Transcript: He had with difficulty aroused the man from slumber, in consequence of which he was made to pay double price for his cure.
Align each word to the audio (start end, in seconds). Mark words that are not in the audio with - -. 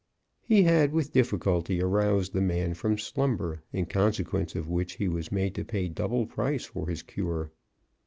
He 0.41 0.63
had 0.63 0.93
with 0.93 1.13
difficulty 1.13 1.79
aroused 1.79 2.33
the 2.33 2.41
man 2.41 2.73
from 2.73 2.97
slumber, 2.97 3.61
in 3.71 3.85
consequence 3.85 4.55
of 4.55 4.67
which 4.67 4.93
he 4.93 5.07
was 5.07 5.31
made 5.31 5.53
to 5.53 5.63
pay 5.63 5.89
double 5.89 6.25
price 6.25 6.65
for 6.65 6.87
his 6.87 7.03
cure. 7.03 7.51